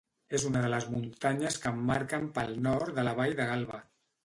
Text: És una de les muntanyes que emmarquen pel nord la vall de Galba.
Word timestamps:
És 0.35 0.45
una 0.47 0.63
de 0.63 0.71
les 0.73 0.87
muntanyes 0.93 1.59
que 1.67 1.75
emmarquen 1.79 2.27
pel 2.39 2.51
nord 2.71 3.01
la 3.09 3.17
vall 3.23 3.39
de 3.43 3.49
Galba. 3.53 3.83